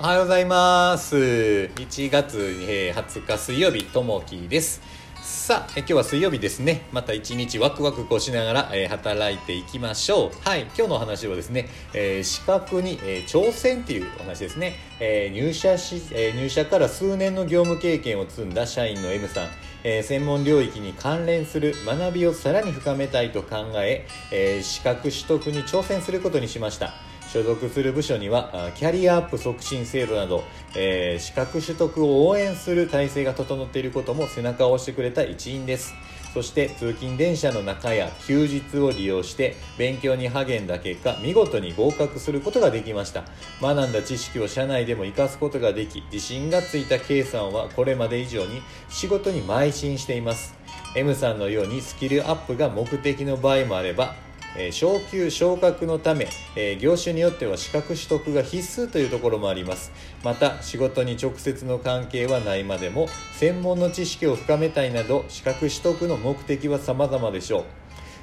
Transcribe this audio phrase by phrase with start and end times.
[0.00, 1.16] おはようございます。
[1.16, 4.80] 1月20日水曜日、ともきです。
[5.20, 6.82] さあ、今日は水曜日ですね。
[6.92, 10.48] また一日ワクワクこうしながら、えー働いていきましょう。
[10.48, 14.76] はい、今日のお話はですね、えー資格に、えー挑戦っていうお話ですね。
[15.00, 19.48] えー入社し、えー入社から数年の業務経験を積んだ社員の M さん。
[19.82, 26.94] えー専門領域に関連する学びをさらに深めたいと考ええー資格取得に挑戦することにしました
[27.32, 35.94] 所属する部署にはキャリアアップ促進制度など、えー資格取得を応援する体制が整っていることも背中を押してくれた一因です。
[36.32, 43.24] そして通勤電車の中や休日を利用して勉強に励んだ結果見事に合格することができました。
[43.60, 50.54] 学んだ知識を社内でも活かすことができ自信がついた K さんはこれまで以上に仕事に邁進しています。
[50.94, 54.14] M さんのようにスキルアップが目的の場合もあれば
[54.58, 59.92] え昇給昇格のため、え業種によっては資格取得が必須というところもあります。
[60.24, 67.64] また仕事に直接の関係はないまでも専門の知識を深めたいなど資格取得の目的は様々でしょう。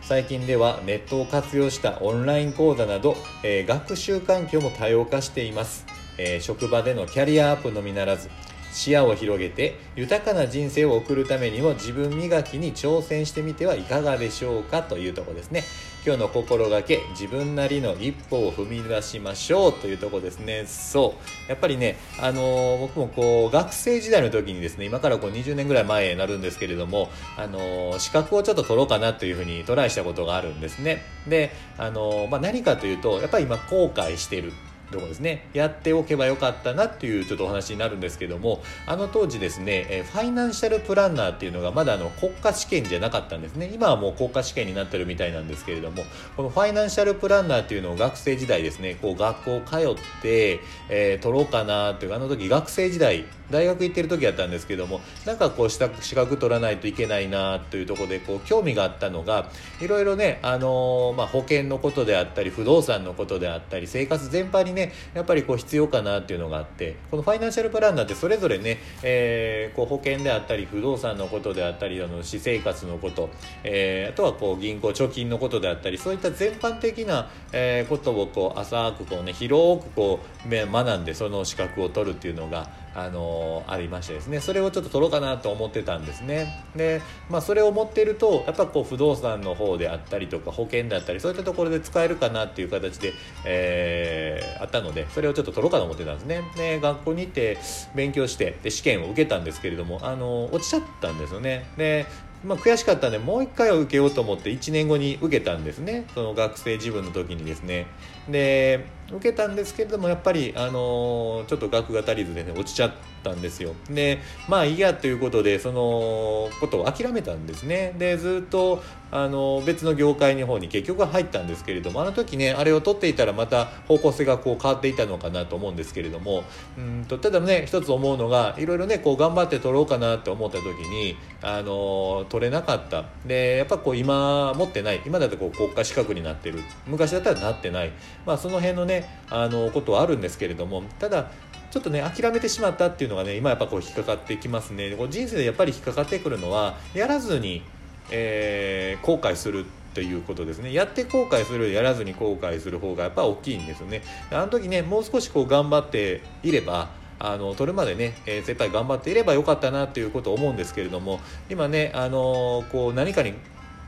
[0.02, 5.86] 最近ではネットを活用したオンライン講座など、え学習環境も多様化しています、
[6.18, 8.30] え職場でのキャリアアップのみならず
[8.76, 15.64] 視野を広げて豊かな人生を送るためにも自分磨きに挑戦してみてはいかがでしょうかというとこですね。
[16.06, 20.66] 今日の心がけ自分なりの一歩を踏み出しましょうというとこですね。
[20.68, 21.16] そ
[21.48, 21.50] う。
[21.50, 31.02] やっぱりねあの僕もこう学生時代の時にですね今からこう20年ぐらい前になるんですけれどもあの資格をちょっと取ろうかなというふうにトライしたことがあるんですね。
[31.28, 34.52] であのまあ、何かというとやっぱり今後悔してる。
[34.96, 35.48] とこですね。
[35.54, 43.70] やっておけばよかったなっていうちょっとお話になるんですけどもあの当時ですねえファイナンシャルプランナーっていうのがまだあの国家試験じゃなかったんですね。
[43.74, 46.04] 今はもう国家試験になってるみたいなんですけれども
[46.36, 59.50] このファイナンシャルプランナーっていうのを学生時代ですねこう学校通って、えー取ろうかなっていうあの時学生時代大学行ってる時やったんですけどもなんかこう資格取らないといけないなというところでこう興味があったのが
[59.82, 73.30] いろいろね、あのーまあ、保険のことであったり不動産のことであったり生活全般にねやっぱりこう必要かなっていうのがあってこのファイナンシャルプランナーってそれぞれね、えーこう保険であったり不動産のことであったりあの私生活のこと、
[73.64, 84.40] えーあとはこう銀行貯金のことであったりそういった全般的な、えーことをこう浅くこうね広くこう学んでその資格を取るっていうのがあのありましてですね。
[84.40, 86.66] それをちょっと取ろうかなと思ってたんですね。
[86.76, 93.14] で、まあ、それを持ってるとやっぱこう不動産の方であったりとか保険であったりそういったところで使えるかなっていう形で、
[93.46, 96.42] えーあったのでそれをちょっと取ろうかと思ってたんですね。
[96.56, 97.58] で学校に行って
[97.94, 101.66] 勉強してで試験を受けたんですけれどもあの落ちちゃったんですよね。
[101.78, 102.06] で
[102.44, 106.06] まあ、悔しかったんでもう一回は受けようと思って1年後に受けたんですね。
[106.14, 107.88] その学生自分の時にですね。
[108.30, 112.92] で受けたんですけれどもやっぱり、あのーちょっと額が足りずでね落ちちゃっ
[113.24, 113.74] たんですよ。
[113.90, 117.94] でまあいいやということでそのことを諦めたんですね。
[117.98, 118.82] でずっと、
[119.16, 126.44] あの別の業界の方に結局は入ったんですけれどもあの時ねあれを取っていたらまた方向性がこう変わっていたのかなと思うんですけれども
[126.78, 133.06] うんとただね一つ思うのがいろいろねこう頑張って取ろうかなって思った時に、あの取れなかった。
[133.26, 135.02] でやっぱこう今持ってない。
[135.06, 136.60] 今だとこう国家資格になってる。
[136.86, 137.92] 昔だったらなってない、
[138.26, 141.32] まあ、その辺のねあのことはあるんですけれどもただ
[141.72, 144.92] ちょっとね諦めてしまったっていうのがね今やっぱこう引っかかってきますね。
[144.92, 147.64] こう人生でやっぱり引っかかってくるのはやらずに、
[148.12, 150.74] えー後悔するということですね。
[150.74, 154.02] やって後悔するやらずに後悔する方がやっぱ大きいんですよね。
[154.32, 156.90] あの時ねもう少しこう頑張っていれば
[157.20, 163.34] あの取るまでね、えー精一杯頑張っていればよかったなということを思うんですけれども今ね、あのーこう何かに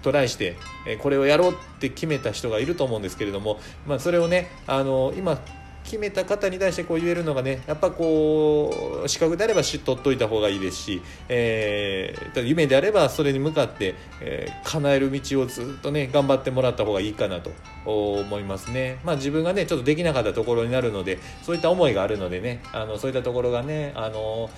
[0.03, 5.39] トライして、えこれをやろうって決めた人がいると思うんですけれども、まあ、それをね、あの今
[5.87, 17.51] 決めた方に対してこう言えるのがねやっぱこう資格であればし取っといた方がいいですし、えー夢であればそれに向かって、えー叶える道をずっとね頑張ってもらった方がいいかなと
[17.85, 18.99] 思いますね。
[19.05, 24.49] まあ、自分がねちょっとできなかったところになるのでそういった思いがあるのでねあのそういったところがねあの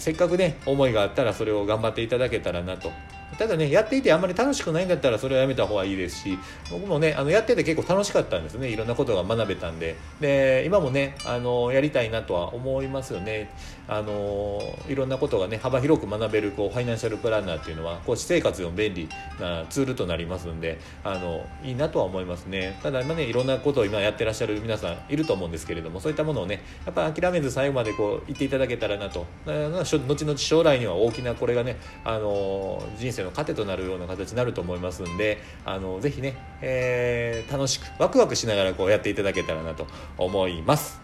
[0.00, 2.90] せっかくね思いがあったらそれを頑張っていただけたらなと
[3.38, 6.38] ただねやっていてあんまり楽しくないんだったらそれはやめた方がいいですし
[6.70, 8.68] 僕もねあのやってて結構楽しかったんですね。
[8.68, 9.96] いろんなことが学べたんで。
[10.20, 13.50] で今もねあのやりたいなとは思いますよね。
[13.88, 19.08] あのいろんなことがね幅広く学べるこうファイナンシャルプランナーっていうのはこう私生活でも便利
[19.40, 22.78] なツールとなりますんであのいいなとは思いますね。
[22.82, 29.26] ただ今ねいろんなことを今やってらっしゃる皆さんいると思うんですけれどもそういったものをねやっぱ諦めず最後までこう言っていただけたらなと。
[29.44, 39.86] 後々将来には大きなこれがねあの人生の糧となるような形になると思いますんであのぜひね、えー楽しくワクワクしながらこうやっていただけたらなと
[40.16, 41.00] 思います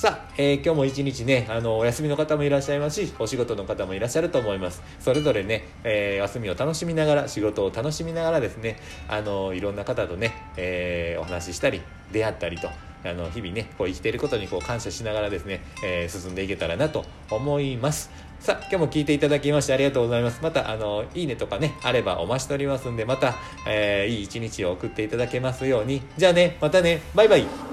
[0.00, 4.80] さあ、えー、今日も一日ね、あの、お休みの方もいらっしゃいますし、お仕事の方もいらっしゃると思います。
[5.00, 8.76] それぞれね、えー、休みを楽しみながら、仕事を楽しみながらですね、
[9.08, 11.82] あの、いろんな方とね、えー、お話ししたり、
[12.12, 12.68] 出会ったりと、
[13.04, 18.10] あの日々ねこう生きていることにこう感謝しながらですね、えー、進んでいけたらなと思います。
[18.40, 20.40] さあ今日も聞いていただきましてありがとうございます。
[20.42, 23.34] またあのいいねとかねあればお待ちしておりますんでまた、
[23.66, 26.02] えー、いい一日を送っていただけますように。
[26.16, 27.02] じゃあねまたね。
[27.14, 27.67] バイバイ。